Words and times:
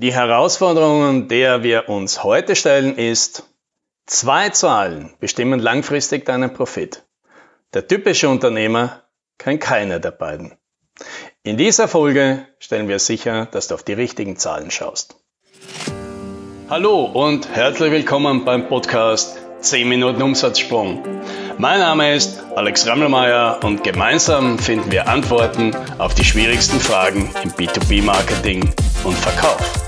Die 0.00 0.14
Herausforderung, 0.14 1.26
der 1.26 1.64
wir 1.64 1.88
uns 1.88 2.22
heute 2.22 2.54
stellen, 2.54 2.94
ist, 2.94 3.42
zwei 4.06 4.48
Zahlen 4.50 5.12
bestimmen 5.18 5.58
langfristig 5.58 6.24
deinen 6.24 6.54
Profit. 6.54 7.02
Der 7.74 7.88
typische 7.88 8.28
Unternehmer 8.28 9.02
kann 9.38 9.58
keine 9.58 9.98
der 9.98 10.12
beiden. 10.12 10.56
In 11.42 11.56
dieser 11.56 11.88
Folge 11.88 12.46
stellen 12.60 12.86
wir 12.86 13.00
sicher, 13.00 13.46
dass 13.46 13.66
du 13.66 13.74
auf 13.74 13.82
die 13.82 13.94
richtigen 13.94 14.36
Zahlen 14.36 14.70
schaust. 14.70 15.16
Hallo 16.70 17.06
und 17.06 17.48
herzlich 17.48 17.90
willkommen 17.90 18.44
beim 18.44 18.68
Podcast 18.68 19.36
10 19.62 19.88
Minuten 19.88 20.22
Umsatzsprung. 20.22 21.02
Mein 21.58 21.80
Name 21.80 22.14
ist 22.14 22.40
Alex 22.54 22.86
Rammelmeier 22.86 23.58
und 23.64 23.82
gemeinsam 23.82 24.60
finden 24.60 24.92
wir 24.92 25.08
Antworten 25.08 25.74
auf 25.98 26.14
die 26.14 26.24
schwierigsten 26.24 26.78
Fragen 26.78 27.34
im 27.42 27.50
B2B-Marketing 27.50 28.72
und 29.02 29.14
Verkauf. 29.16 29.87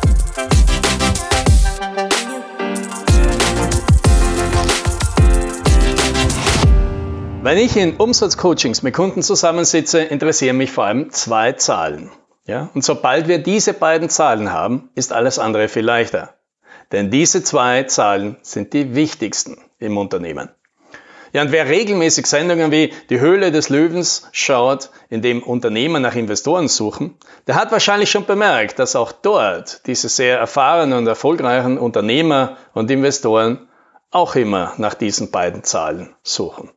Wenn 7.42 7.56
ich 7.56 7.74
in 7.74 7.96
Umsatzcoachings 7.96 8.82
mit 8.82 8.92
Kunden 8.92 9.22
zusammensitze, 9.22 10.02
interessieren 10.02 10.58
mich 10.58 10.72
vor 10.72 10.84
allem 10.84 11.10
zwei 11.10 11.52
Zahlen. 11.52 12.10
Ja? 12.46 12.68
Und 12.74 12.84
sobald 12.84 13.28
wir 13.28 13.38
diese 13.38 13.72
beiden 13.72 14.10
Zahlen 14.10 14.52
haben, 14.52 14.90
ist 14.94 15.10
alles 15.10 15.38
andere 15.38 15.68
viel 15.68 15.84
leichter. 15.84 16.34
Denn 16.92 17.10
diese 17.10 17.42
zwei 17.42 17.84
Zahlen 17.84 18.36
sind 18.42 18.74
die 18.74 18.94
wichtigsten 18.94 19.56
im 19.78 19.96
Unternehmen. 19.96 20.50
Ja, 21.32 21.40
und 21.40 21.50
wer 21.50 21.66
regelmäßig 21.66 22.26
Sendungen 22.26 22.72
wie 22.72 22.92
Die 23.08 23.20
Höhle 23.20 23.52
des 23.52 23.70
Löwens 23.70 24.28
schaut, 24.32 24.90
in 25.08 25.22
dem 25.22 25.42
Unternehmen 25.42 26.02
nach 26.02 26.16
Investoren 26.16 26.68
suchen, 26.68 27.16
der 27.46 27.54
hat 27.54 27.72
wahrscheinlich 27.72 28.10
schon 28.10 28.26
bemerkt, 28.26 28.78
dass 28.78 28.96
auch 28.96 29.12
dort 29.12 29.86
diese 29.86 30.10
sehr 30.10 30.38
erfahrenen 30.38 30.98
und 30.98 31.06
erfolgreichen 31.06 31.78
Unternehmer 31.78 32.58
und 32.74 32.90
Investoren 32.90 33.66
auch 34.10 34.34
immer 34.34 34.74
nach 34.76 34.92
diesen 34.92 35.30
beiden 35.30 35.64
Zahlen 35.64 36.14
suchen. 36.22 36.70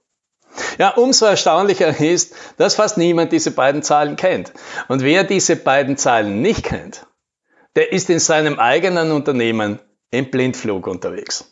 Ja, 0.77 0.89
umso 0.89 1.25
erstaunlicher 1.25 1.99
ist, 1.99 2.35
dass 2.57 2.75
fast 2.75 2.97
niemand 2.97 3.31
diese 3.31 3.51
beiden 3.51 3.83
Zahlen 3.83 4.15
kennt. 4.15 4.53
Und 4.87 5.01
wer 5.01 5.23
diese 5.23 5.55
beiden 5.55 5.97
Zahlen 5.97 6.41
nicht 6.41 6.63
kennt, 6.63 7.05
der 7.75 7.91
ist 7.91 8.09
in 8.09 8.19
seinem 8.19 8.59
eigenen 8.59 9.11
Unternehmen 9.11 9.79
im 10.11 10.29
Blindflug 10.29 10.87
unterwegs. 10.87 11.45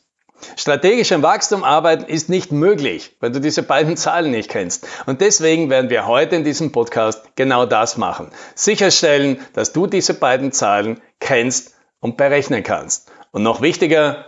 Strategisch 0.55 1.11
am 1.11 1.21
Wachstum 1.21 1.63
arbeiten 1.63 2.05
ist 2.05 2.29
nicht 2.29 2.51
möglich, 2.51 3.15
weil 3.19 3.31
du 3.31 3.39
diese 3.39 3.63
beiden 3.63 3.95
Zahlen 3.95 4.31
nicht 4.31 4.49
kennst. 4.49 4.87
Und 5.05 5.21
deswegen 5.21 5.69
werden 5.69 5.89
wir 5.89 6.07
heute 6.07 6.35
in 6.35 6.43
diesem 6.43 6.71
Podcast 6.71 7.35
genau 7.35 7.65
das 7.65 7.97
machen. 7.97 8.31
Sicherstellen, 8.55 9.39
dass 9.53 9.71
du 9.71 9.87
diese 9.87 10.13
beiden 10.13 10.51
Zahlen 10.51 10.99
kennst 11.19 11.75
und 11.99 12.17
berechnen 12.17 12.63
kannst. 12.63 13.11
Und 13.31 13.43
noch 13.43 13.61
wichtiger, 13.61 14.25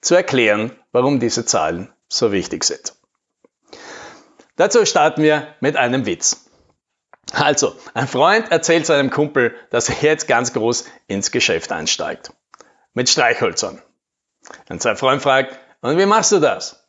zu 0.00 0.14
erklären, 0.14 0.72
warum 0.92 1.20
diese 1.20 1.44
Zahlen 1.44 1.92
so 2.08 2.32
wichtig 2.32 2.64
sind. 2.64 2.94
Dazu 4.56 4.84
starten 4.84 5.22
wir 5.22 5.54
mit 5.60 5.76
einem 5.76 6.06
Witz. 6.06 6.46
Also, 7.32 7.74
ein 7.94 8.08
Freund 8.08 8.50
erzählt 8.50 8.86
seinem 8.86 9.10
Kumpel, 9.10 9.54
dass 9.70 9.88
er 9.88 9.96
jetzt 10.02 10.26
ganz 10.26 10.52
groß 10.52 10.86
ins 11.06 11.30
Geschäft 11.30 11.70
einsteigt. 11.72 12.32
Mit 12.92 13.08
Streichhölzern. 13.08 13.80
Und 14.68 14.82
sein 14.82 14.96
Freund 14.96 15.22
fragt, 15.22 15.58
und 15.80 15.96
wie 15.96 16.06
machst 16.06 16.32
du 16.32 16.40
das? 16.40 16.88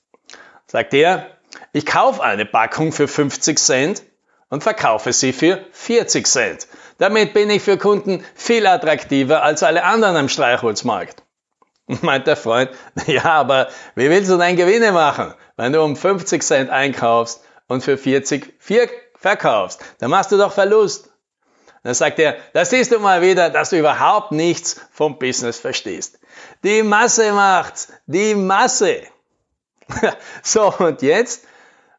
Sagt 0.67 0.93
er, 0.93 1.27
ich 1.73 1.85
kaufe 1.85 2.23
eine 2.23 2.45
Packung 2.45 2.91
für 2.91 3.07
50 3.07 3.59
Cent 3.59 4.03
und 4.49 4.63
verkaufe 4.63 5.13
sie 5.13 5.31
für 5.31 5.63
40 5.71 6.27
Cent. 6.27 6.67
Damit 6.97 7.33
bin 7.33 7.49
ich 7.49 7.61
für 7.61 7.77
Kunden 7.77 8.23
viel 8.35 8.67
attraktiver 8.67 9.43
als 9.43 9.63
alle 9.63 9.83
anderen 9.83 10.15
am 10.15 10.29
Streichholzmarkt. 10.29 11.23
Meint 12.01 12.27
der 12.27 12.37
Freund, 12.37 12.71
ja, 13.05 13.25
aber 13.25 13.69
wie 13.95 14.09
willst 14.09 14.29
du 14.29 14.37
deine 14.37 14.57
Gewinne 14.57 14.91
machen, 14.91 15.33
wenn 15.57 15.73
du 15.73 15.81
um 15.81 15.95
50 15.95 16.41
Cent 16.41 16.69
einkaufst 16.69 17.43
und 17.71 17.83
für 17.83 17.97
40 17.97 18.53
vier 18.59 18.89
verkaufst, 19.15 19.79
dann 19.99 20.09
machst 20.09 20.31
du 20.31 20.37
doch 20.37 20.51
Verlust. 20.51 21.09
Dann 21.83 21.93
sagt 21.93 22.19
er, 22.19 22.35
da 22.53 22.65
siehst 22.65 22.91
du 22.91 22.99
mal 22.99 23.21
wieder, 23.21 23.49
dass 23.49 23.69
du 23.69 23.79
überhaupt 23.79 24.33
nichts 24.33 24.81
vom 24.91 25.17
Business 25.17 25.57
verstehst. 25.57 26.19
Die 26.63 26.83
Masse 26.83 27.31
macht's, 27.31 27.87
die 28.05 28.35
Masse. 28.35 29.03
so, 30.43 30.73
und 30.77 31.01
jetzt 31.01 31.45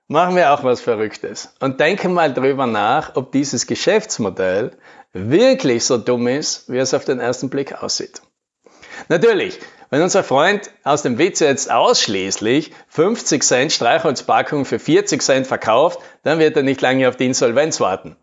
machen 0.09 0.37
wir 0.37 0.53
auch 0.53 0.62
was 0.62 0.82
Verrücktes 0.82 1.55
und 1.59 1.81
denken 1.81 2.12
mal 2.12 2.32
drüber 2.32 2.66
nach, 2.66 3.16
ob 3.16 3.32
dieses 3.32 3.66
Geschäftsmodell 3.66 4.77
wirklich 5.15 5.84
so 5.84 5.97
dumm 5.97 6.28
ist, 6.28 6.71
wie 6.71 6.78
es 6.78 6.93
auf 6.93 7.06
den 7.06 7.19
ersten 7.19 7.49
Blick 7.49 7.82
aussieht. 7.82 8.21
Natürlich, 9.09 9.59
wenn 9.91 10.03
unser 10.03 10.25
Freund 10.25 10.71
aus 10.85 11.03
dem 11.03 11.19
Witz 11.19 11.41
jetzt 11.41 11.71
ausschließlich 11.71 12.73
50 12.89 13.43
Cent 13.43 13.73
Streichholzpackung 13.73 14.65
für 14.65 14.79
40 14.79 15.21
Cent 15.23 15.47
verkauft, 15.47 16.01
dann 16.23 16.39
wird 16.39 16.57
er 16.57 16.63
nicht 16.63 16.81
lange 16.81 17.09
auf 17.09 17.17
die 17.17 17.27
Insolvenz 17.27 17.81
warten. 17.81 18.17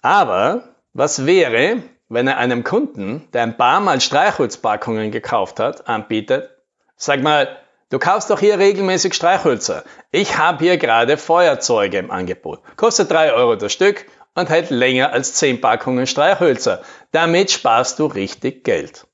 Aber 0.00 0.76
was 0.94 1.26
wäre, 1.26 1.82
wenn 2.08 2.26
er 2.26 2.38
einem 2.38 2.64
Kunden, 2.64 3.28
der 3.32 3.42
ein 3.42 3.56
paar 3.56 3.80
Mal 3.80 4.00
Streichholzpackungen 4.00 5.10
gekauft 5.10 5.60
hat, 5.60 5.88
anbietet, 5.88 6.50
sag 6.96 7.22
mal, 7.22 7.56
du 7.90 7.98
kaufst 7.98 8.30
doch 8.30 8.40
hier 8.40 8.58
regelmäßig 8.58 9.14
Streichhölzer. 9.14 9.84
Ich 10.10 10.38
habe 10.38 10.64
hier 10.64 10.78
gerade 10.78 11.16
Feuerzeuge 11.16 11.98
im 11.98 12.10
Angebot. 12.10 12.60
Kostet 12.76 13.10
3 13.10 13.32
Euro 13.32 13.56
das 13.56 13.72
Stück 13.72 14.06
und 14.34 14.48
hält 14.48 14.70
länger 14.70 15.12
als 15.12 15.34
10 15.34 15.60
Packungen 15.60 16.06
Streichhölzer. 16.06 16.82
Damit 17.10 17.50
sparst 17.50 17.98
du 17.98 18.06
richtig 18.06 18.64
Geld 18.64 19.06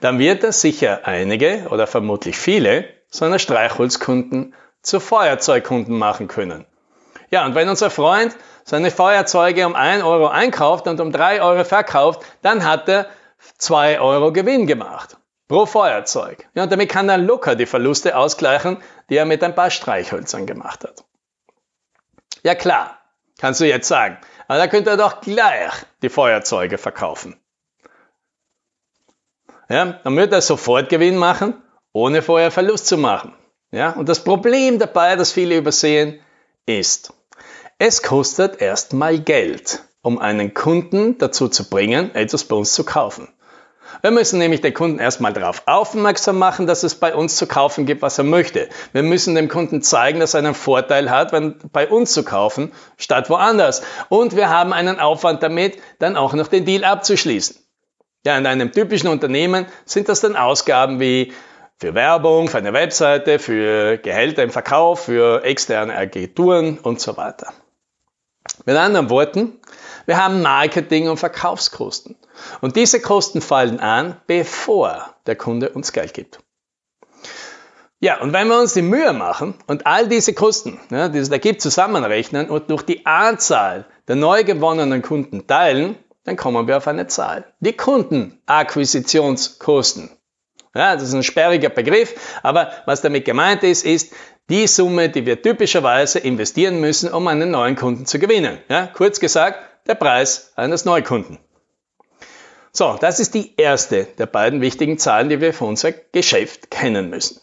dann 0.00 0.18
wird 0.18 0.44
er 0.44 0.52
sicher 0.52 1.00
einige 1.04 1.66
oder 1.70 1.86
vermutlich 1.86 2.36
viele 2.36 2.84
seiner 3.08 3.38
Streichholzkunden 3.38 4.54
zu 4.82 5.00
Feuerzeugkunden 5.00 5.96
machen 5.96 6.28
können. 6.28 6.66
Ja, 7.30 7.44
und 7.44 7.54
wenn 7.54 7.68
unser 7.68 7.90
Freund 7.90 8.36
seine 8.64 8.90
Feuerzeuge 8.90 9.66
um 9.66 9.74
1 9.74 10.02
Euro 10.04 10.28
einkauft 10.28 10.86
und 10.86 11.00
um 11.00 11.12
3 11.12 11.42
Euro 11.42 11.64
verkauft, 11.64 12.24
dann 12.42 12.64
hat 12.64 12.88
er 12.88 13.06
2 13.58 14.00
Euro 14.00 14.32
Gewinn 14.32 14.66
gemacht. 14.66 15.16
Pro 15.48 15.66
Feuerzeug. 15.66 16.48
Ja, 16.54 16.64
und 16.64 16.72
damit 16.72 16.90
kann 16.90 17.08
er 17.08 17.18
locker 17.18 17.54
die 17.54 17.66
Verluste 17.66 18.16
ausgleichen, 18.16 18.78
die 19.08 19.16
er 19.16 19.24
mit 19.24 19.44
ein 19.44 19.54
paar 19.54 19.70
Streichhölzern 19.70 20.46
gemacht 20.46 20.84
hat. 20.84 21.04
Ja 22.42 22.54
klar, 22.54 22.98
kannst 23.38 23.60
du 23.60 23.64
jetzt 23.64 23.88
sagen, 23.88 24.18
aber 24.48 24.58
da 24.58 24.66
könnte 24.66 24.90
er 24.90 24.96
doch 24.96 25.20
gleich 25.20 25.72
die 26.02 26.08
Feuerzeuge 26.08 26.78
verkaufen. 26.78 27.40
Ja, 29.68 29.98
dann 30.04 30.16
wird 30.16 30.32
er 30.32 30.42
sofort 30.42 30.88
Gewinn 30.88 31.16
machen, 31.16 31.54
ohne 31.92 32.22
vorher 32.22 32.50
Verlust 32.50 32.86
zu 32.86 32.96
machen. 32.96 33.34
Ja, 33.72 33.90
und 33.90 34.08
das 34.08 34.22
Problem 34.22 34.78
dabei, 34.78 35.16
das 35.16 35.32
viele 35.32 35.56
übersehen, 35.56 36.20
ist, 36.66 37.12
es 37.78 38.02
kostet 38.02 38.60
erstmal 38.62 39.18
Geld, 39.18 39.82
um 40.02 40.18
einen 40.18 40.54
Kunden 40.54 41.18
dazu 41.18 41.48
zu 41.48 41.68
bringen, 41.68 42.14
etwas 42.14 42.44
bei 42.44 42.56
uns 42.56 42.72
zu 42.72 42.84
kaufen. 42.84 43.28
Wir 44.02 44.10
müssen 44.12 44.38
nämlich 44.38 44.60
den 44.60 44.74
Kunden 44.74 44.98
erstmal 44.98 45.32
darauf 45.32 45.62
aufmerksam 45.66 46.38
machen, 46.38 46.66
dass 46.66 46.82
es 46.82 46.94
bei 46.94 47.14
uns 47.14 47.36
zu 47.36 47.46
kaufen 47.46 47.86
gibt, 47.86 48.02
was 48.02 48.18
er 48.18 48.24
möchte. 48.24 48.68
Wir 48.92 49.02
müssen 49.02 49.34
dem 49.34 49.48
Kunden 49.48 49.82
zeigen, 49.82 50.20
dass 50.20 50.34
er 50.34 50.38
einen 50.38 50.54
Vorteil 50.54 51.10
hat, 51.10 51.32
wenn 51.32 51.58
bei 51.72 51.88
uns 51.88 52.12
zu 52.12 52.24
kaufen, 52.24 52.72
statt 52.96 53.30
woanders. 53.30 53.82
Und 54.08 54.36
wir 54.36 54.48
haben 54.48 54.72
einen 54.72 55.00
Aufwand 55.00 55.42
damit, 55.42 55.78
dann 55.98 56.16
auch 56.16 56.34
noch 56.34 56.48
den 56.48 56.64
Deal 56.64 56.84
abzuschließen. 56.84 57.56
Ja, 58.26 58.36
in 58.36 58.44
einem 58.44 58.72
typischen 58.72 59.08
Unternehmen 59.08 59.66
sind 59.84 60.08
das 60.08 60.20
dann 60.20 60.34
Ausgaben 60.34 60.98
wie 60.98 61.32
für 61.78 61.94
Werbung, 61.94 62.48
für 62.48 62.58
eine 62.58 62.72
Webseite, 62.72 63.38
für 63.38 63.98
Gehälter 63.98 64.42
im 64.42 64.50
Verkauf, 64.50 65.04
für 65.04 65.44
externe 65.44 65.94
Agenturen 65.94 66.78
und 66.78 67.00
so 67.00 67.16
weiter. 67.16 67.52
Mit 68.64 68.76
anderen 68.76 69.10
Worten, 69.10 69.60
wir 70.06 70.16
haben 70.20 70.42
Marketing- 70.42 71.08
und 71.08 71.18
Verkaufskosten. 71.18 72.16
Und 72.60 72.74
diese 72.74 73.00
Kosten 73.00 73.40
fallen 73.40 73.78
an, 73.78 74.16
bevor 74.26 75.14
der 75.26 75.36
Kunde 75.36 75.68
uns 75.68 75.92
Geld 75.92 76.12
gibt. 76.12 76.40
Ja, 78.00 78.20
und 78.20 78.32
wenn 78.32 78.48
wir 78.48 78.58
uns 78.58 78.74
die 78.74 78.82
Mühe 78.82 79.12
machen 79.12 79.54
und 79.68 79.86
all 79.86 80.08
diese 80.08 80.34
Kosten, 80.34 80.80
ja, 80.90 81.08
die 81.08 81.18
es 81.18 81.30
da 81.30 81.38
gibt, 81.38 81.62
zusammenrechnen 81.62 82.50
und 82.50 82.70
durch 82.70 82.82
die 82.82 83.06
Anzahl 83.06 83.86
der 84.08 84.16
neu 84.16 84.42
gewonnenen 84.42 85.02
Kunden 85.02 85.46
teilen, 85.46 85.96
dann 86.26 86.36
kommen 86.36 86.68
wir 86.68 86.76
auf 86.76 86.88
eine 86.88 87.06
Zahl. 87.06 87.44
Die 87.60 87.72
Kundenakquisitionskosten. 87.72 90.10
Ja, 90.74 90.92
das 90.94 91.04
ist 91.04 91.14
ein 91.14 91.22
sperriger 91.22 91.70
Begriff, 91.70 92.14
aber 92.42 92.70
was 92.84 93.00
damit 93.00 93.24
gemeint 93.24 93.62
ist, 93.62 93.86
ist 93.86 94.12
die 94.50 94.66
Summe, 94.66 95.08
die 95.08 95.24
wir 95.24 95.40
typischerweise 95.40 96.18
investieren 96.18 96.80
müssen, 96.80 97.10
um 97.12 97.26
einen 97.28 97.50
neuen 97.50 97.76
Kunden 97.76 98.04
zu 98.04 98.18
gewinnen. 98.18 98.58
Ja, 98.68 98.86
kurz 98.86 99.20
gesagt, 99.20 99.58
der 99.86 99.94
Preis 99.94 100.52
eines 100.56 100.84
Neukunden. 100.84 101.38
So, 102.72 102.98
das 103.00 103.20
ist 103.20 103.32
die 103.34 103.54
erste 103.56 104.04
der 104.04 104.26
beiden 104.26 104.60
wichtigen 104.60 104.98
Zahlen, 104.98 105.30
die 105.30 105.40
wir 105.40 105.54
für 105.54 105.64
unser 105.64 105.92
Geschäft 105.92 106.70
kennen 106.70 107.08
müssen. 107.08 107.40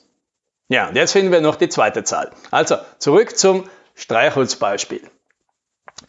Ja, 0.67 0.89
und 0.89 0.95
jetzt 0.95 1.13
finden 1.13 1.31
wir 1.31 1.41
noch 1.41 1.55
die 1.55 1.69
zweite 1.69 2.03
Zahl. 2.03 2.29
Also, 2.51 2.77
zurück 2.99 3.35
zum 3.37 3.67
Streichholzbeispiel. 3.95 5.01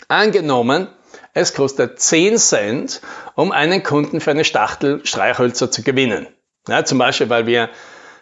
Angenommen, 0.08 0.88
es 1.34 1.52
kostet 1.52 2.00
10 2.00 2.38
Cent, 2.38 3.00
um 3.34 3.50
einen 3.50 3.82
Kunden 3.82 4.20
für 4.20 4.30
eine 4.30 4.44
Stachtel 4.44 5.04
Streichhölzer 5.04 5.70
zu 5.70 5.82
gewinnen. 5.82 6.28
Ja, 6.68 6.84
zum 6.84 6.98
Beispiel, 6.98 7.28
weil 7.28 7.46
wir 7.46 7.70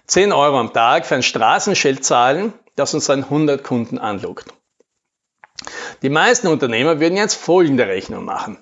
10 0.06 0.32
Euro 0.32 0.58
am 0.58 0.72
Tag 0.72 1.06
für 1.06 1.14
ein 1.14 1.22
Straßenschild 1.22 2.02
zahlen, 2.04 2.54
das 2.74 2.94
uns 2.94 3.06
dann 3.06 3.24
100 3.24 3.62
Kunden 3.62 3.98
anlockt. 3.98 4.46
Die 6.00 6.08
meisten 6.08 6.48
Unternehmer 6.48 6.98
würden 6.98 7.16
jetzt 7.16 7.34
folgende 7.34 7.86
Rechnung 7.86 8.24
machen. 8.24 8.58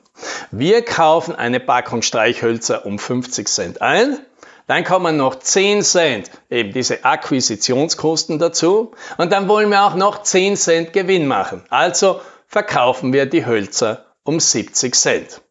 Wir 0.50 0.84
kaufen 0.84 1.34
eine 1.34 1.60
Packung 1.60 2.02
Streichhölzer 2.02 2.84
um 2.84 2.98
50 2.98 3.48
Cent 3.48 3.80
ein, 3.80 4.18
dann 4.66 4.84
kommen 4.84 5.16
noch 5.16 5.36
10 5.36 5.82
Cent, 5.82 6.30
eben 6.50 6.72
diese 6.72 7.04
Akquisitionskosten 7.04 8.38
dazu, 8.38 8.92
und 9.16 9.32
dann 9.32 9.48
wollen 9.48 9.70
wir 9.70 9.84
auch 9.84 9.94
noch 9.94 10.22
10 10.22 10.56
Cent 10.56 10.92
Gewinn 10.92 11.26
machen. 11.26 11.64
Also 11.70 12.20
verkaufen 12.46 13.12
wir 13.12 13.26
die 13.26 13.46
Hölzer 13.46 14.09
um 14.24 14.40
70 14.40 14.94
Cent. 14.94 15.42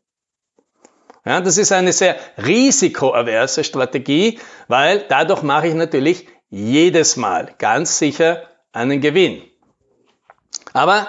Ja, 1.25 1.42
das 1.42 1.57
ist 1.57 1.71
eine 1.71 1.94
sehr 1.94 2.16
risikoaverse 2.38 3.63
Strategie, 3.63 4.39
weil 4.68 5.06
dadurch 5.10 5.44
mache 5.44 5.68
ich 5.68 5.74
natürlich 5.74 6.27
jedes 6.50 7.18
Mal 7.18 7.54
ganz 7.57 7.98
sicher 7.98 8.48
einen 8.71 9.01
Gewinn. 9.01 9.44
Aber 10.74 11.07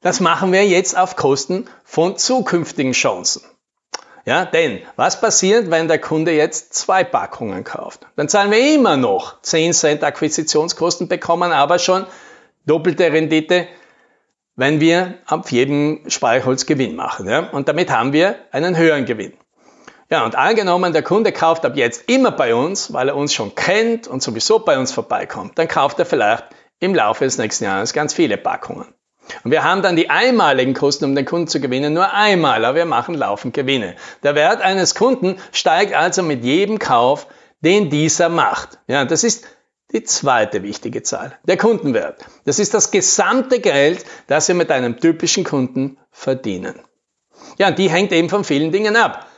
das 0.00 0.20
machen 0.20 0.52
wir 0.52 0.66
jetzt 0.66 0.96
auf 0.96 1.16
Kosten 1.16 1.66
von 1.84 2.16
zukünftigen 2.16 2.92
Chancen. 2.92 3.42
Ja, 4.26 4.46
denn 4.46 4.80
was 4.96 5.20
passiert, 5.20 5.70
wenn 5.70 5.86
der 5.86 5.98
Kunde 5.98 6.32
jetzt 6.32 6.74
zwei 6.74 7.04
Packungen 7.04 7.62
kauft? 7.62 8.06
Dann 8.16 8.28
zahlen 8.28 8.50
wir 8.50 8.74
immer 8.74 8.96
noch 8.96 9.40
10 9.42 9.74
Cent 9.74 10.02
Akquisitionskosten, 10.02 11.08
bekommen 11.08 11.52
aber 11.52 11.78
schon 11.78 12.06
doppelte 12.66 13.12
Rendite, 13.12 13.66
wenn 14.56 14.80
wir 14.80 15.14
auf 15.26 15.50
jedem 15.50 16.00
Speicherholz 16.08 16.66
Gewinn 16.66 16.96
machen. 16.96 17.28
Ja? 17.28 17.50
Und 17.50 17.68
damit 17.68 17.90
haben 17.90 18.12
wir 18.12 18.36
einen 18.52 18.76
höheren 18.76 19.04
Gewinn. 19.04 19.32
Ja, 20.10 20.24
und 20.24 20.36
angenommen, 20.36 20.92
der 20.92 21.02
Kunde 21.02 21.32
kauft 21.32 21.64
ab 21.64 21.76
jetzt 21.76 22.08
immer 22.08 22.30
bei 22.30 22.54
uns, 22.54 22.92
weil 22.92 23.08
er 23.08 23.16
uns 23.16 23.32
schon 23.32 23.54
kennt 23.54 24.06
und 24.06 24.22
sowieso 24.22 24.58
bei 24.58 24.78
uns 24.78 24.92
vorbeikommt, 24.92 25.58
dann 25.58 25.66
kauft 25.66 25.98
er 25.98 26.06
vielleicht 26.06 26.44
im 26.78 26.94
Laufe 26.94 27.24
des 27.24 27.38
nächsten 27.38 27.64
Jahres 27.64 27.92
ganz 27.92 28.12
viele 28.12 28.36
Packungen. 28.36 28.86
Und 29.42 29.50
wir 29.50 29.64
haben 29.64 29.80
dann 29.80 29.96
die 29.96 30.10
einmaligen 30.10 30.74
Kosten, 30.74 31.06
um 31.06 31.14
den 31.14 31.24
Kunden 31.24 31.48
zu 31.48 31.58
gewinnen, 31.58 31.94
nur 31.94 32.12
einmal, 32.12 32.64
aber 32.64 32.76
wir 32.76 32.84
machen 32.84 33.14
laufend 33.14 33.54
Gewinne. 33.54 33.96
Der 34.22 34.34
Wert 34.34 34.60
eines 34.60 34.94
Kunden 34.94 35.36
steigt 35.52 35.94
also 35.94 36.22
mit 36.22 36.44
jedem 36.44 36.78
Kauf, 36.78 37.26
den 37.60 37.88
dieser 37.88 38.28
macht. 38.28 38.78
Ja, 38.86 39.06
das 39.06 39.24
ist 39.24 39.46
die 39.94 40.02
zweite 40.02 40.62
wichtige 40.64 41.02
Zahl, 41.02 41.38
der 41.44 41.56
Kundenwert. 41.56 42.26
Das 42.44 42.58
ist 42.58 42.74
das 42.74 42.90
gesamte 42.90 43.60
Geld, 43.60 44.04
das 44.26 44.48
wir 44.48 44.56
mit 44.56 44.70
einem 44.70 44.98
typischen 44.98 45.44
Kunden 45.44 45.98
verdienen. 46.10 46.74
Ja, 47.58 47.68
und 47.68 47.78
die 47.78 47.88
hängt 47.88 48.12
eben 48.12 48.28
von 48.28 48.42
vielen 48.42 48.72
Dingen 48.72 48.96
ab. 48.96 49.28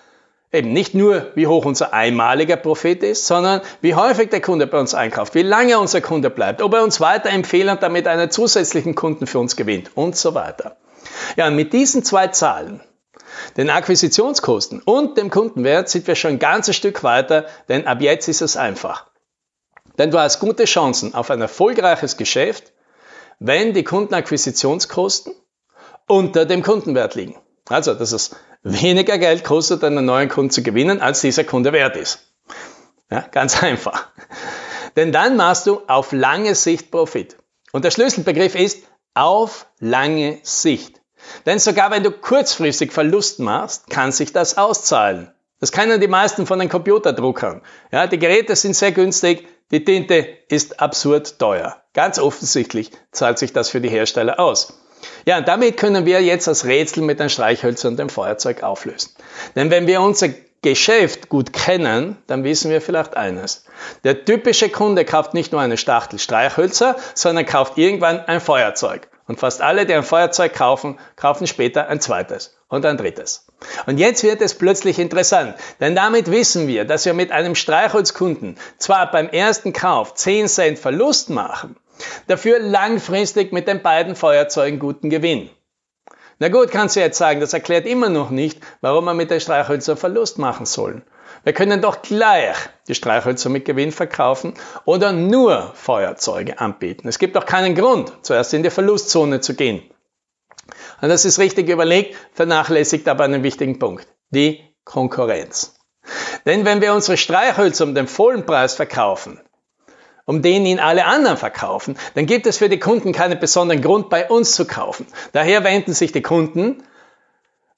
Eben 0.53 0.73
nicht 0.73 0.95
nur, 0.95 1.33
wie 1.35 1.47
hoch 1.47 1.67
unser 1.67 1.93
einmaliger 1.93 2.57
Profit 2.57 3.03
ist, 3.03 3.27
sondern 3.27 3.61
wie 3.83 3.95
häufig 3.95 4.31
der 4.31 4.41
Kunde 4.41 4.67
bei 4.67 4.79
uns 4.79 4.95
einkauft, 4.95 5.35
wie 5.35 5.43
lange 5.43 5.79
unser 5.79 6.01
Kunde 6.01 6.31
bleibt, 6.31 6.63
ob 6.63 6.73
er 6.73 6.83
uns 6.83 7.01
weiterempfehlt 7.01 7.69
und 7.69 7.83
damit 7.83 8.07
einen 8.07 8.31
zusätzlichen 8.31 8.95
Kunden 8.95 9.27
für 9.27 9.39
uns 9.39 9.57
gewinnt 9.57 9.91
und 9.95 10.17
so 10.17 10.35
weiter. 10.35 10.77
Ja, 11.37 11.49
und 11.49 11.57
mit 11.57 11.75
diesen 11.75 12.03
zwei 12.03 12.29
Zahlen, 12.29 12.81
den 13.59 13.69
Akquisitionskosten 13.69 14.81
und 14.83 15.19
dem 15.19 15.29
Kundenwert, 15.29 15.91
sind 15.91 16.07
wir 16.07 16.15
schon 16.15 16.33
ein 16.33 16.39
ganzes 16.39 16.77
Stück 16.77 17.03
weiter, 17.03 17.45
denn 17.69 17.87
ab 17.87 18.01
jetzt 18.01 18.29
ist 18.29 18.41
es 18.41 18.57
einfach. 18.57 19.11
Denn 19.99 20.11
du 20.11 20.19
hast 20.19 20.41
gute 20.41 20.65
Chancen 20.65 21.15
auf 21.15 21.31
ein 21.31 21.41
erfolgreiches 21.41 22.17
Geschäft, 22.17 22.73
wenn 23.39 23.75
die 23.75 23.85
Kundenakquisitionskosten 23.85 25.35
unter 26.07 26.45
dem 26.45 26.63
Kundenwert 26.63 27.15
liegen. 27.15 27.37
Also, 27.69 27.95
dass 27.95 28.13
es 28.13 28.37
weniger 28.63 29.19
Geld 29.19 29.45
kostet, 29.45 29.83
einen 29.85 30.05
neuen 30.05 30.29
Kunden 30.29 30.51
zu 30.51 30.63
gewinnen, 30.63 31.01
als 31.01 31.21
dieser 31.21 31.45
Kunde 31.45 31.73
wert 31.73 31.97
ist. 31.97 32.33
Ja, 33.11 33.21
ganz 33.31 33.63
einfach. 33.63 34.09
Denn 34.97 35.13
dann 35.13 35.37
machst 35.37 35.67
du 35.67 35.83
auf 35.87 36.13
lange 36.13 36.55
Sicht 36.55 36.91
Profit. 36.91 37.37
Und 37.73 37.85
der 37.85 37.91
Schlüsselbegriff 37.91 38.55
ist 38.55 38.85
auf 39.15 39.67
lange 39.79 40.39
Sicht. 40.43 41.01
Denn 41.45 41.59
sogar 41.59 41.91
wenn 41.91 42.03
du 42.03 42.11
kurzfristig 42.11 42.93
Verlust 42.93 43.41
machst, 43.41 43.91
kann 43.91 44.13
sich 44.13 44.33
das 44.33 44.57
auszahlen. 44.57 45.33
Das 45.59 45.73
kennen 45.73 46.01
die 46.01 46.09
meisten 46.09 46.47
von 46.47 46.59
den 46.59 46.69
Computerdruckern. 46.69 47.63
Ja, 47.91 48.07
die 48.07 48.19
Geräte 48.19 48.55
sind 48.57 48.77
sehr 48.77 48.93
günstig, 48.93 49.49
die 49.71 49.85
Tinte 49.85 50.29
ist 50.49 50.81
absurd 50.81 51.39
teuer. 51.39 51.77
Ganz 51.93 52.19
offensichtlich 52.19 52.91
zahlt 53.11 53.39
sich 53.39 53.53
das 53.53 53.69
für 53.69 53.81
die 53.81 53.89
Hersteller 53.89 54.39
aus. 54.39 54.79
Ja, 55.25 55.39
und 55.39 55.49
damit 55.49 55.77
können 55.77 56.07
wir 56.07 56.23
jetzt 56.23 56.47
das 56.47 56.65
Rätsel 56.65 57.03
mit 57.03 57.21
den 57.21 57.31
Streichhölzern 57.31 57.93
und 57.93 57.99
dem 57.99 58.09
Feuerzeug 58.09 58.63
auflösen. 58.63 59.11
Denn 59.55 59.71
wenn 59.71 59.87
wir 59.87 60.01
unser 60.01 60.29
Geschäft 60.63 61.29
gut 61.29 61.53
kennen, 61.53 62.17
dann 62.27 62.45
wissen 62.45 62.71
wir 62.71 62.81
vielleicht 62.81 63.17
eines. 63.17 63.65
Der 64.05 64.25
typische 64.25 64.69
Kunde 64.69 65.05
kauft 65.05 65.35
nicht 65.35 65.53
nur 65.53 65.61
eine 65.61 65.77
Stachtel 65.77 66.19
Streichhölzer, 66.19 66.97
sondern 67.15 67.47
kauft 67.47 67.77
irgendwann 67.77 68.21
ein 68.21 68.41
Feuerzeug. 68.41 69.09
Und 69.27 69.41
fast 69.41 69.61
alle, 69.61 69.87
die 69.87 69.95
ein 69.95 70.03
Feuerzeug 70.03 70.55
kaufen, 70.55 70.99
kaufen 71.17 71.47
später 71.47 71.89
ein 71.89 72.01
zweites 72.01 72.56
und 72.69 72.85
ein 72.85 72.97
drittes. 72.97 73.47
Und 73.87 73.99
jetzt 73.99 74.23
wird 74.23 74.41
es 74.41 74.55
plötzlich 74.55 74.99
interessant, 74.99 75.55
denn 75.81 75.95
damit 75.95 76.31
wissen 76.31 76.67
wir, 76.67 76.85
dass 76.85 77.05
wir 77.05 77.15
mit 77.15 77.33
einem 77.33 77.55
Streichholzkunden 77.55 78.59
zwar 78.79 79.11
beim 79.11 79.29
ersten 79.29 79.73
Kauf 79.73 80.15
10 80.15 80.49
Cent 80.49 80.79
Verlust 80.79 81.31
machen, 81.31 81.77
Dafür 82.27 82.59
langfristig 82.59 83.53
mit 83.53 83.69
den 83.69 83.83
beiden 83.83 84.17
Feuerzeugen 84.17 84.79
guten 84.79 85.11
Gewinn. 85.11 85.51
Na 86.39 86.49
gut, 86.49 86.71
kannst 86.71 86.97
du 86.97 87.01
jetzt 87.01 87.17
sagen, 87.17 87.41
das 87.41 87.55
erklärt 87.55 87.87
immer 87.87 88.11
noch 88.11 88.31
nicht, 88.31 88.61
warum 88.83 89.07
man 89.07 89.17
mit 89.17 89.31
den 89.31 89.41
Streichhölzer 89.41 89.97
Verlust 89.97 90.39
machen 90.39 90.67
soll. 90.67 91.03
Wir 91.45 91.55
können 91.55 91.81
doch 91.81 92.03
gleich 92.03 92.57
die 92.89 92.95
Streichhölzer 92.95 93.49
mit 93.49 93.65
Gewinn 93.65 93.93
verkaufen 93.93 94.55
oder 94.85 95.13
nur 95.13 95.73
Feuerzeuge 95.75 96.59
anbieten. 96.59 97.09
Es 97.09 97.19
gibt 97.19 97.37
doch 97.37 97.47
keinen 97.47 97.75
Grund, 97.75 98.13
zuerst 98.23 98.53
in 98.53 98.63
die 98.63 98.71
Verlustzone 98.71 99.41
zu 99.41 99.55
gehen. 99.55 99.83
Und 101.01 101.09
das 101.09 101.25
ist 101.25 101.39
richtig 101.39 101.69
überlegt, 101.69 102.17
vernachlässigt 102.33 103.09
aber 103.09 103.25
einen 103.25 103.43
wichtigen 103.43 103.79
Punkt. 103.79 104.07
Die 104.31 104.61
Konkurrenz. 104.85 105.75
Denn 106.45 106.65
wenn 106.65 106.81
wir 106.81 106.95
unsere 106.95 107.17
Streichhölzer 107.17 107.85
um 107.85 107.95
den 107.95 108.07
vollen 108.07 108.47
Preis 108.47 108.75
verkaufen, 108.75 109.41
um 110.25 110.43
den 110.43 110.67
ihn 110.67 110.81
alle 110.81 111.05
anderen 111.07 111.37
verkaufen, 111.37 111.97
dann 112.15 112.27
gibt 112.27 112.47
es 112.47 112.59
für 112.59 112.69
die 112.69 112.79
Kunden 112.79 113.13
keinen 113.13 113.39
besonderen 113.39 113.83
Grund, 113.83 114.11
bei 114.11 114.29
uns 114.29 114.53
zu 114.53 114.67
kaufen. 114.67 115.07
Daher 115.33 115.65
wenden 115.65 115.95
sich 115.95 116.13
die 116.13 116.23
Kunden, 116.23 116.83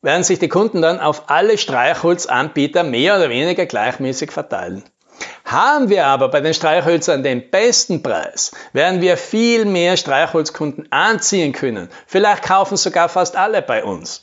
werden 0.03 0.25
sich 0.25 0.39
die 0.39 0.49
Kunden 0.49 0.81
dann 0.81 1.01
auf 1.01 1.29
alle 1.29 1.59
Streichholzanbieter 1.59 2.85
mehr 2.85 3.17
oder 3.17 3.31
weniger 3.31 3.67
gleichmäßig 3.67 4.31
verteilen. 4.31 4.85
Haben 5.45 5.89
wir 5.89 6.07
aber 6.07 6.29
bei 6.29 6.41
den 6.41 6.55
Streichhölzern 6.55 7.23
den 7.23 7.51
besten 7.51 8.03
Preis, 8.03 8.53
werden 8.73 9.01
wir 9.01 9.17
viel 9.17 9.65
mehr 9.65 9.97
Streichholzkunden 9.97 10.93
anziehen 10.93 11.53
können. 11.53 11.89
Vielleicht 12.07 12.43
kaufen 12.43 12.77
sogar 12.77 13.09
fast 13.09 13.37
alle 13.37 13.63
bei 13.63 13.83
uns. 13.83 14.23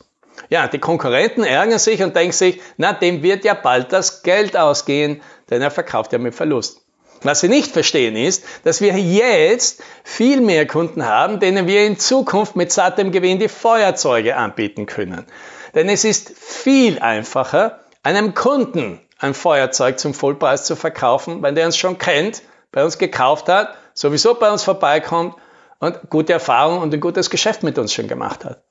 Ja, 0.50 0.68
die 0.68 0.80
Konkurrenten 0.80 1.44
ärgern 1.44 1.80
sich 1.80 2.04
und 2.04 2.16
denken 2.16 2.34
sich, 2.34 2.62
na, 2.78 2.94
dem 2.94 3.24
wird 3.24 3.46
ja 3.46 3.54
bald 3.54 3.92
das 3.92 4.22
Geld 4.22 4.56
ausgehen, 4.56 5.22
denn 5.50 5.62
er 5.62 5.72
verkauft 5.72 6.14
ja 6.14 6.20
mit 6.20 6.36
Verlust. 6.36 6.82
Was 7.24 7.40
Sie 7.40 7.48
nicht 7.48 7.72
verstehen 7.72 8.16
ist, 8.16 8.44
dass 8.64 8.82
wir 8.82 8.94
jetzt 9.00 9.82
viel 10.04 10.42
mehr 10.42 10.68
Kunden 10.68 11.06
haben, 11.06 11.40
denen 11.40 11.66
wir 11.66 11.86
in 11.86 11.98
Zukunft 11.98 12.56
mit 12.56 12.72
sattem 12.72 13.12
Gewinn 13.12 13.40
die 13.40 13.48
Feuerzeuge 13.48 14.36
anbieten 14.36 14.86
können. 14.86 15.26
Denn 15.74 15.90
es 15.90 16.04
ist 16.04 16.32
viel 16.38 17.00
einfacher, 17.00 17.80
einem 18.04 18.36
Kunden 18.36 19.00
ein 19.20 19.34
Feuerzeug 19.34 20.00
zum 20.00 20.14
Vollpreis 20.14 20.66
zu 20.66 20.76
verkaufen, 20.76 21.42
wenn 21.42 21.56
der 21.56 21.66
uns 21.66 21.78
schon 21.78 21.98
kennt, 21.98 22.42
bei 22.72 22.84
uns 22.84 22.98
gekauft 22.98 23.48
hat, 23.48 23.76
sowieso 23.94 24.34
bei 24.36 24.52
uns 24.52 24.64
vorbeikommt 24.64 25.36
und 25.80 26.10
gute 26.10 26.34
Erfahrungen 26.34 26.82
und 26.82 26.94
ein 26.94 27.00
gutes 27.00 27.30
Geschäft 27.30 27.64
mit 27.64 27.78
uns 27.78 27.94
schon 27.94 28.08
gemacht 28.08 28.46
hat. 28.46 28.64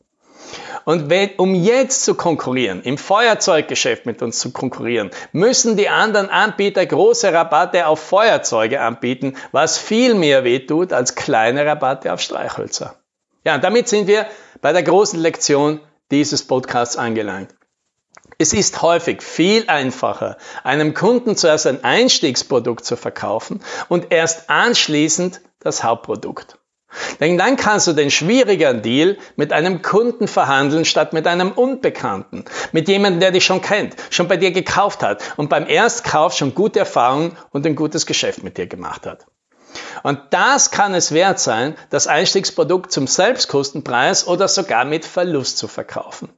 Und 0.85 1.09
wenn, 1.09 1.31
um 1.39 1.55
jetzt 1.55 2.05
zu 2.05 2.15
konkurrieren, 2.15 2.83
im 2.83 2.99
Feuerzeuggeschäft 2.99 4.05
mit 4.05 4.21
uns 4.21 4.39
zu 4.39 4.53
konkurrieren, 4.53 5.11
müssen 5.33 5.77
die 5.79 5.89
anderen 5.89 6.29
Anbieter 6.29 6.85
große 6.85 7.33
Rabatte 7.33 7.87
auf 7.87 8.01
Feuerzeuge 8.01 8.81
anbieten, 8.83 9.37
was 9.51 9.79
viel 9.79 10.15
mehr 10.15 10.45
wehtut 10.45 10.93
als 10.93 11.15
kleine 11.15 11.65
Rabatte 11.65 12.13
auf 12.13 12.21
Streichhölzer. 12.21 12.97
Ja, 13.45 13.55
und 13.55 13.65
damit 13.65 13.89
sind 13.89 14.07
wir 14.07 14.27
bei 14.61 14.73
der 14.73 14.83
großen 14.83 15.19
Lektion 15.19 15.81
dieses 16.11 16.47
Podcasts 16.47 16.99
angelangt. 16.99 17.55
Es 18.45 18.53
ist 18.53 18.83
häufig 18.83 19.23
viel 19.23 19.65
einfacher, 19.69 20.37
einem 20.65 20.93
Kunden 20.93 21.35
zuerst 21.35 21.67
ein 21.67 21.83
Einstiegsprodukt 21.83 22.85
zu 22.85 22.95
verkaufen 22.95 23.63
und 23.89 24.13
erst 24.13 24.51
anschließend 24.51 25.41
das 25.61 25.83
Hauptprodukt. 25.83 26.59
Denn 27.21 27.39
dann 27.39 27.57
kannst 27.57 27.87
du 27.87 27.95
den 27.95 28.11
schwierigeren 28.11 28.83
Deal 28.83 29.17
mit 29.37 29.55
einem 29.55 29.81
Kunden 29.81 30.29
verhandeln 30.29 30.85
statt 30.85 31.15
mit 31.15 31.27
einem 31.27 31.53
Unbekannten. 31.53 32.45
Mit 32.73 32.87
jemandem, 32.89 33.21
der 33.21 33.31
dich 33.31 33.47
schon 33.47 33.63
kennt, 33.63 33.97
schon 34.11 34.29
bei 34.29 34.37
dir 34.37 34.51
gekauft 34.51 35.03
hat 35.03 35.23
und 35.39 35.49
beim 35.49 35.67
Erstkauf 35.67 36.35
schon 36.35 36.55
gute 36.55 36.81
Erfahrungen 36.81 37.39
und 37.51 37.65
ein 37.65 37.77
gutes 37.77 38.05
Geschäft 38.05 38.43
mit 38.43 38.59
dir 38.59 38.67
gemacht 38.67 39.07
hat. 39.07 39.25
Und 40.03 40.21
das 40.33 40.71
kann 40.71 40.93
es 40.93 41.13
wert 41.13 41.41
sein, 41.41 41.77
das 41.89 42.09
Einstiegsprodukt 42.09 42.93
zum 42.93 43.07
Selbstkostenpreis 43.07 44.27
oder 44.27 44.49
sogar 44.49 44.85
mit 44.85 45.07
Verlust 45.07 45.57
zu 45.57 45.67
verkaufen. 45.67 46.29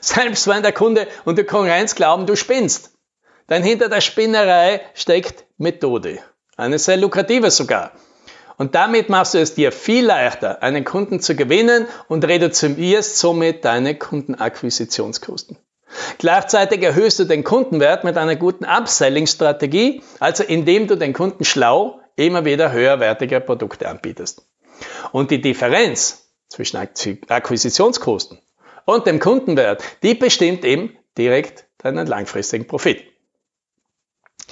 Selbst 0.00 0.46
wenn 0.46 0.62
der 0.62 0.72
Kunde 0.72 1.06
und 1.24 1.38
die 1.38 1.44
Konkurrenz 1.44 1.94
glauben, 1.94 2.26
du 2.26 2.36
spinnst. 2.36 2.92
Denn 3.48 3.62
hinter 3.62 3.88
der 3.88 4.00
Spinnerei 4.00 4.80
steckt 4.94 5.44
Methode. 5.58 6.20
Eine 6.56 6.78
sehr 6.78 6.96
lukrative 6.96 7.50
sogar. 7.50 7.92
Und 8.56 8.74
damit 8.74 9.08
machst 9.08 9.34
du 9.34 9.38
es 9.38 9.54
dir 9.54 9.72
viel 9.72 10.04
leichter, 10.04 10.62
einen 10.62 10.84
Kunden 10.84 11.20
zu 11.20 11.34
gewinnen 11.34 11.86
und 12.08 12.26
reduzierst 12.26 13.18
somit 13.18 13.64
deine 13.64 13.96
Kundenakquisitionskosten. 13.96 15.56
Gleichzeitig 16.18 16.82
erhöhst 16.82 17.18
du 17.18 17.24
den 17.24 17.42
Kundenwert 17.42 18.04
mit 18.04 18.16
einer 18.16 18.36
guten 18.36 18.64
Upselling-Strategie, 18.64 20.02
also 20.20 20.44
indem 20.44 20.86
du 20.86 20.96
den 20.96 21.14
Kunden 21.14 21.44
schlau 21.44 22.00
immer 22.16 22.44
wieder 22.44 22.70
höherwertige 22.70 23.40
Produkte 23.40 23.88
anbietest. 23.88 24.46
Und 25.10 25.30
die 25.30 25.40
Differenz 25.40 26.30
zwischen 26.48 26.76
Akquisitionskosten 26.76 28.40
und 28.84 29.06
dem 29.06 29.18
Kundenwert, 29.18 29.82
die 30.02 30.14
bestimmt 30.14 30.64
eben 30.64 30.96
direkt 31.16 31.66
deinen 31.78 32.06
langfristigen 32.06 32.66
Profit. 32.66 33.04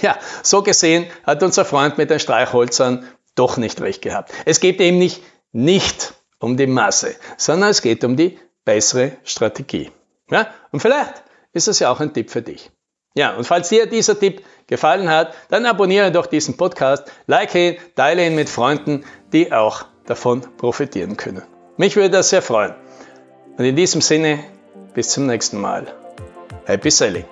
Ja, 0.01 0.19
so 0.43 0.63
gesehen 0.63 1.07
hat 1.25 1.43
unser 1.43 1.65
Freund 1.65 1.99
mit 1.99 2.11
den 2.11 2.21
Streichholzern 2.21 3.09
doch 3.35 3.57
nicht 3.57 3.81
recht 3.81 4.03
gehabt. 4.03 4.33
Es 4.45 4.61
geht 4.61 4.81
eben 4.81 4.99
nicht, 4.99 5.23
nicht 5.53 6.15
um 6.39 6.57
die 6.57 6.67
Masse, 6.67 7.17
sondern 7.37 7.71
es 7.71 7.83
geht 7.83 8.05
um 8.05 8.17
die 8.17 8.39
bessere 8.65 9.17
Strategie. 9.25 9.91
Ja, 10.31 10.53
und 10.73 10.81
vielleicht 10.81 11.23
ist 11.53 11.69
das 11.69 11.79
ja 11.79 11.91
auch 11.91 12.01
ein 12.01 12.13
Tipp 12.13 12.31
für 12.31 12.43
dich. 12.43 12.71
Ja, 13.15 13.35
und 13.35 13.45
falls 13.45 13.69
dir 13.69 13.87
dieser 13.87 14.19
Tipp 14.19 14.45
gefallen 14.67 15.09
hat, 15.09 15.35
dann 15.49 15.67
abonniere 15.67 16.13
doch 16.13 16.27
diesen 16.27 16.57
Podcast, 16.57 17.11
like 17.27 17.55
ihn, 17.55 17.77
teile 17.97 18.27
ihn 18.27 18.35
mit 18.35 18.49
Freunden, 18.49 19.05
die 19.33 19.53
auch 19.53 19.87
davon 20.07 20.43
profitieren 20.57 21.17
können. 21.17 21.43
Mich 21.77 21.97
würde 21.97 22.11
das 22.11 22.31
sehr 22.31 22.43
freuen. 22.43 22.75
Und 23.59 23.65
in 23.65 23.75
diesem 23.75 24.01
Sinne, 24.01 24.39
bis 24.95 25.09
zum 25.09 25.27
nächsten 25.27 25.61
Mal. 25.61 25.93
Happy 26.65 26.93
Selling! 26.93 27.25